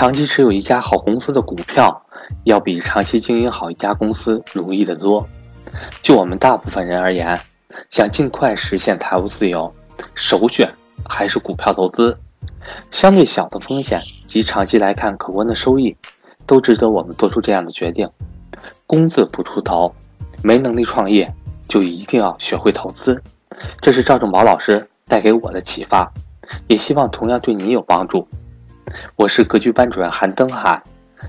[0.00, 2.02] 长期持有一家好公司的股票，
[2.44, 5.28] 要比长期经营好一家公司容易得多。
[6.00, 7.38] 就我们大部分人而言，
[7.90, 9.70] 想尽快实现财务自由，
[10.14, 10.72] 首选
[11.06, 12.16] 还是股票投资。
[12.90, 15.94] 相对小的风险及长期来看可观的收益，
[16.46, 18.08] 都值得我们做出这样的决定。
[18.86, 19.94] 工字不出头，
[20.42, 21.30] 没能力创业，
[21.68, 23.22] 就一定要学会投资。
[23.82, 26.10] 这是赵正宝老师带给我的启发，
[26.68, 28.26] 也希望同样对你有帮助。
[29.16, 30.82] 我是格局班主任韩登海，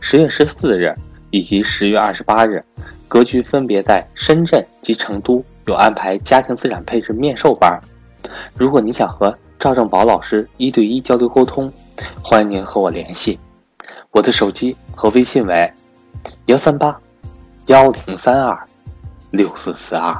[0.00, 0.94] 十月十四日
[1.30, 2.62] 以及十月二十八日，
[3.08, 7.80] 格局分别在深圳及成都有安排家庭资产配置面授班。
[8.54, 11.72] 如果你想和赵正宝老师一对一交流沟通，
[12.22, 13.38] 欢迎您和我联系。
[14.10, 15.72] 我的手机和微信为
[16.46, 16.98] 幺三八
[17.66, 18.58] 幺零三二
[19.30, 20.16] 六四四二。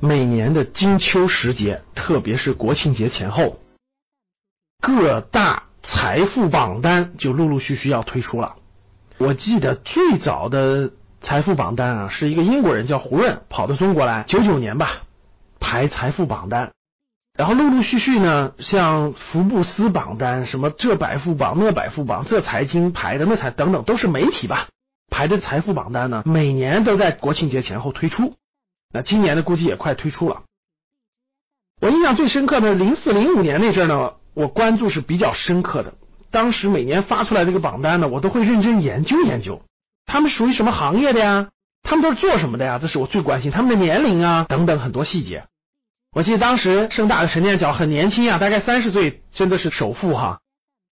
[0.00, 3.56] 每年的金秋时节，特别是国庆节前后。
[4.86, 8.56] 各大财富榜单就陆陆续续要推出了。
[9.16, 10.90] 我记得最早的
[11.22, 15.04] 财富榜单啊，是一个英国人叫胡润跑到中国来，九九年吧，
[15.58, 16.72] 排财富榜单。
[17.32, 24.68] 然后陆陆续续呢，像福布斯榜单、什么这百富榜、那百富榜、这财经排的那财等等，都是媒体吧
[25.10, 28.34] 排的财富榜单呢，每年都在国庆节前后推出。
[28.92, 30.42] 那今年的估计也快推出了。
[31.80, 34.12] 我印象最深刻的，零四零五年那阵儿呢。
[34.34, 35.94] 我关注是比较深刻的，
[36.30, 39.62] 当时每年发出来这个榜单呢，我都会认真研究研究，
[40.06, 41.48] 他们属于什么行业的呀？
[41.82, 42.78] 他们都是做什么的呀？
[42.80, 45.44] 这是我最关心他们的年龄啊等等很多细节。
[46.10, 50.40] 我记得当时盛大的陈念角很年轻啊，大概三十岁，真的是首富哈。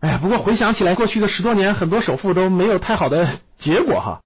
[0.00, 4.20] 哎呀，不过回想起来，过去的十多年，很多首富都没有太好的结果哈。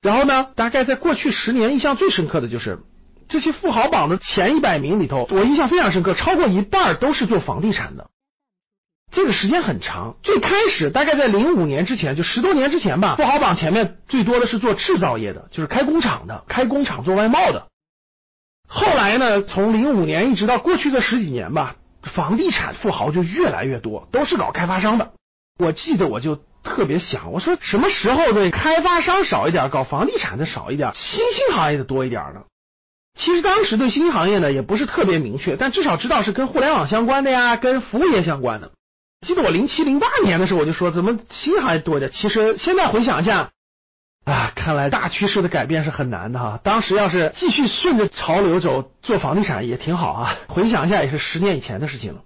[0.00, 2.78] 然后呢，大概在过去十年，印象最深刻的就是。
[3.28, 8.08] 这些富豪榜的前一百名里头，我印象非常深刻，超过一半都是做房地产的。
[9.12, 17.68] 这个时间很长，最开始大概在零五年之前，就十多年之前吧，富豪榜前面最多的是做制造业的，就是开工厂的，开工厂做外贸的。
[18.68, 25.12] 后来呢，从零五年一直到过去这十几年吧，房地产富豪就越来越多，都是搞开发商的。
[25.58, 32.40] 我记得我就特别想，我说什么时候的开发商少一点，搞房地产的少一点，新兴行业的多一点呢？
[33.14, 38.72] 其实当时对新行业呢也不是特别明确，但至少知道是跟互联网相关的呀，跟服务业相关的。
[39.26, 42.10] 记得我零七零八年的时候我就说，怎么新行业多一点？
[42.12, 43.50] 其实现在回想一下，
[44.24, 46.60] 啊，看来大趋势的改变是很难的哈。
[46.62, 50.36] 当时要是继续顺着潮流走，做房地产也挺好啊。
[50.48, 52.22] 回想一下，也是十年以前的事情了。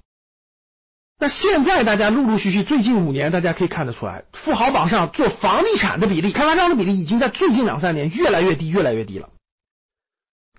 [1.20, 9.28] 那现在大家陆陆续续，最近五年大家可以看得出来，富豪榜上做房地产的比例、开发商的比例，已经在最近两三年越来越低，越来越低了。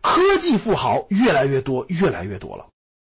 [0.02, 2.68] 科技富豪越来越多，越来越多了，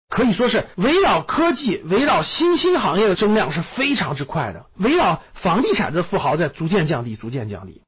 [0.09, 4.67] 可以说是围绕科技、围绕新兴行业的增量是非常之快的。
[4.77, 7.83] 围绕房地产的富豪在逐渐降低，逐渐降低。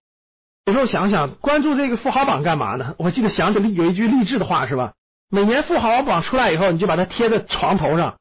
[0.67, 2.95] 有时候想想，关注这个富豪榜干嘛呢？
[3.01, 4.93] 我记得想起有一句励志的话，是吧？
[5.29, 8.17] 每年富豪榜出来以后，你就把它贴在床头上，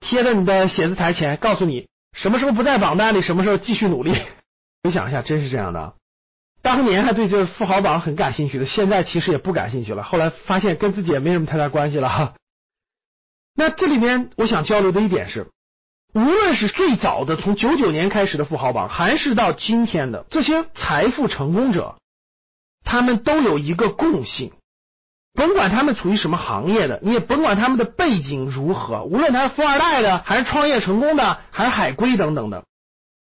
[0.00, 4.14] 贴在你的写字台前，告诉你什么时候不在榜单里，什么时候继续努力。
[4.84, 5.94] 回想一下，真是这样的。
[6.64, 10.02] 当年还对这富豪榜很感兴趣的，现在其实也不感兴趣了。
[10.02, 12.34] 后来发现跟自己也没什么太大关系了哈。
[13.54, 15.46] 那这里面我想交流的一点是，
[16.14, 21.96] 无论是最早的从九九年开始的富豪榜，还是到今天的这些财富成功者，
[22.82, 24.52] 他们都有一个共性，
[25.34, 32.64] 甭管他们处于什么行业的，你也甭管他们的背景如何，无论他是富二代的，还是创业成功的，还是海归等等的，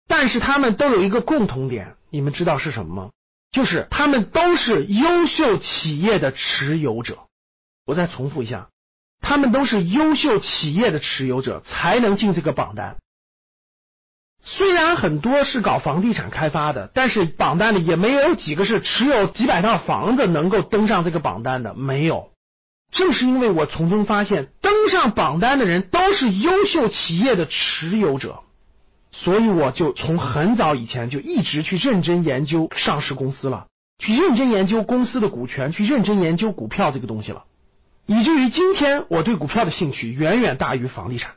[0.06, 3.10] 但是他们都有一个共同点，你们知道是什么吗？
[3.54, 7.28] 就是他们都是优秀企业的持有者，
[7.86, 8.68] 我再重复一下，
[9.20, 12.96] 他们都是优秀企业的持有者才能进这个榜单。
[14.42, 22.32] 虽然很多是搞房地产开发的，但是榜单里也没有几个是持有几百套房子能够登上这个榜单的，没有。
[22.90, 28.42] 正是因为我从中发现，登上榜单的人都是优秀企业的持有者。
[29.16, 33.68] 所以我就从很早以前就一直去认真研究上市公司了，
[33.98, 37.44] 去认真研究公司的股权，去认真研究股票这个东西了，
[38.06, 41.34] 以至于今天我对股票的兴趣远远大于房地产，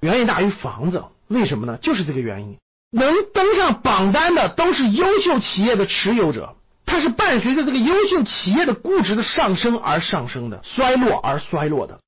[0.00, 1.04] 远远大于房子。
[1.28, 1.78] 为什么呢？
[1.80, 2.56] 就是这个原因。
[2.90, 12.00] 能登上榜单的都是优秀企业的持有者，它是伴随着这个优秀企业的估值的上升而上升的，衰落而衰落的。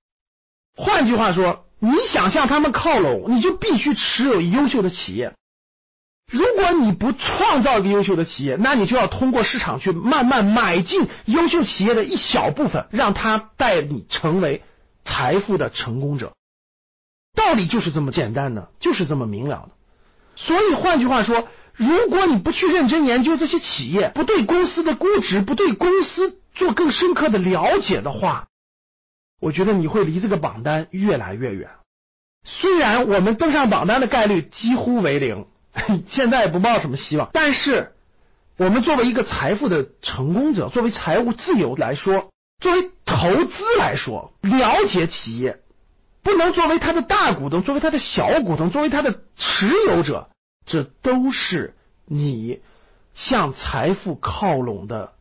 [0.77, 1.63] 换句话说。
[1.79, 5.35] 你想向他们靠拢，你就必须持有优秀的企业。
[6.31, 14.65] 如果你不创造一个优秀的企业，那你就要通过市场去慢慢买进优秀企业的一小部分，让他带你成为
[15.05, 16.33] 财富的成功者。
[17.37, 19.71] 道理就是这么简单的，就是这么明了的。
[20.35, 28.49] 所以换句话说，如果你不去认真研究这些企业，不对公司的估值，不对公司做更深刻的了解的话，
[29.41, 31.71] 我觉得你会离这个榜单越来越远。
[32.45, 35.47] 虽然我们登上榜单的概率几乎为零，
[36.07, 37.93] 现在也不抱什么希望，但是
[38.57, 42.31] 我们作为一个财富的成功者，作为财务自由来说，
[42.61, 45.61] 作为投资来说，了解企业，
[46.23, 50.31] 不能作为他的大股东，作为他的小股东，作为他的持有者，
[50.65, 51.75] 这都是
[52.07, 52.61] 你
[53.15, 55.13] 向财富靠拢的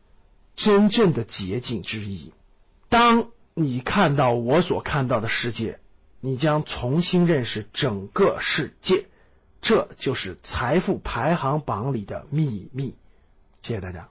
[0.54, 2.32] 真正的捷径之一。
[2.88, 3.28] 当
[3.58, 5.80] 你看到我所看到的世界。
[6.20, 9.06] 你将重新认识整个世界，
[9.60, 12.96] 这就是财富排行榜里的秘密。
[13.62, 14.08] 谢谢大家。